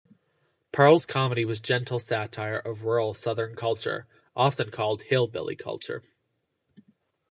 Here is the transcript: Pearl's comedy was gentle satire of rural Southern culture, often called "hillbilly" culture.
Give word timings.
Pearl's 0.71 1.05
comedy 1.05 1.45
was 1.45 1.61
gentle 1.61 1.99
satire 1.99 2.57
of 2.57 2.81
rural 2.81 3.13
Southern 3.13 3.53
culture, 3.53 4.07
often 4.35 4.71
called 4.71 5.03
"hillbilly" 5.03 5.55
culture. 5.55 6.01